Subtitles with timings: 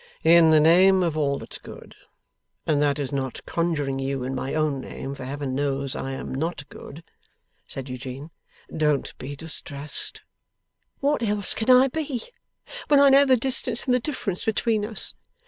[0.23, 1.93] 'In the name of all that's good
[2.65, 6.33] and that is not conjuring you in my own name, for Heaven knows I am
[6.33, 7.03] not good'
[7.67, 8.31] said Eugene,
[8.75, 10.23] 'don't be distressed!'
[11.01, 12.23] 'What else can I be,
[12.87, 15.13] when I know the distance and the difference between us?